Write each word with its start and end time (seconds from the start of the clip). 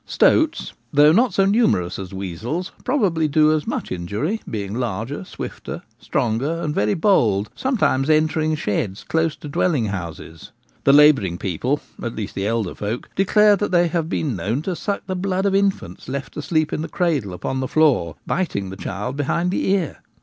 Stoats, 0.03 0.73
though 0.91 1.11
not 1.11 1.31
so 1.31 1.45
numerous 1.45 1.99
as 1.99 2.11
weasels, 2.11 2.71
proba 2.83 3.13
bly 3.13 3.27
do 3.27 3.49
quite 3.49 3.55
as 3.57 3.67
much 3.67 3.91
injury, 3.91 4.41
being 4.49 4.73
larger, 4.73 5.23
swifter, 5.23 5.83
stronger, 5.99 6.53
and 6.63 6.73
very 6.73 6.95
bold, 6.95 7.51
sometimes 7.55 8.09
entering 8.09 8.55
sheds 8.55 9.03
close 9.03 9.35
to 9.35 9.47
dwelling 9.47 9.85
houses. 9.85 10.51
The 10.85 10.91
labouring 10.91 11.37
people— 11.37 11.81
at 12.01 12.15
least, 12.15 12.33
the 12.33 12.47
elder 12.47 12.73
folk— 12.73 13.09
declare 13.15 13.55
that 13.57 13.69
they 13.69 13.89
have 13.89 14.09
been 14.09 14.29
Stoats. 14.33 14.37
121 14.39 14.47
known 14.47 14.61
to 14.63 14.75
suck 14.75 15.05
the 15.05 15.15
blood 15.15 15.45
of 15.45 15.53
infants 15.53 16.09
left 16.09 16.35
asleep 16.35 16.73
in 16.73 16.81
the 16.81 16.89
cradle 16.89 17.31
upon 17.31 17.59
the 17.59 17.67
floor, 17.67 18.15
biting 18.25 18.71
the 18.71 18.77
child 18.77 19.15
behind 19.15 19.51
the 19.51 19.69
ear. 19.69 19.99